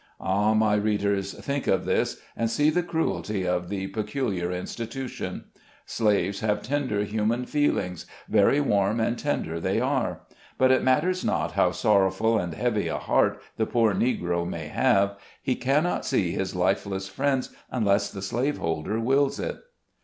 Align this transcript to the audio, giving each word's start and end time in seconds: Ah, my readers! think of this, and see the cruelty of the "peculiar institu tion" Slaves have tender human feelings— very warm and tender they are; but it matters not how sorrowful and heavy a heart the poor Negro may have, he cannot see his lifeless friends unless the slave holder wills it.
Ah, 0.19 0.55
my 0.55 0.73
readers! 0.73 1.33
think 1.35 1.67
of 1.67 1.85
this, 1.85 2.19
and 2.35 2.49
see 2.49 2.71
the 2.71 2.81
cruelty 2.81 3.47
of 3.47 3.69
the 3.69 3.85
"peculiar 3.85 4.49
institu 4.49 5.07
tion" 5.07 5.43
Slaves 5.85 6.39
have 6.39 6.63
tender 6.63 7.03
human 7.03 7.45
feelings— 7.45 8.07
very 8.27 8.59
warm 8.59 8.99
and 8.99 9.15
tender 9.15 9.59
they 9.59 9.79
are; 9.79 10.21
but 10.57 10.71
it 10.71 10.81
matters 10.81 11.23
not 11.23 11.51
how 11.51 11.71
sorrowful 11.71 12.39
and 12.39 12.55
heavy 12.55 12.87
a 12.87 12.97
heart 12.97 13.39
the 13.57 13.67
poor 13.67 13.93
Negro 13.93 14.43
may 14.49 14.69
have, 14.69 15.15
he 15.39 15.53
cannot 15.55 16.03
see 16.03 16.31
his 16.31 16.55
lifeless 16.55 17.07
friends 17.07 17.51
unless 17.69 18.09
the 18.11 18.23
slave 18.23 18.57
holder 18.57 18.99
wills 18.99 19.39
it. 19.39 19.59